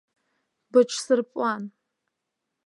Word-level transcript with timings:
Быҿсырпуан. 0.71 1.63